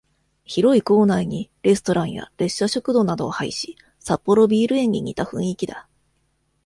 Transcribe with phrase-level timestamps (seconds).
[0.45, 5.87] 広い構内に、レストランや、列車食堂などを配し、札幌ビール園に似た雰囲気だ。